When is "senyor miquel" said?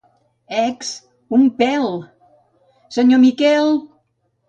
2.05-3.67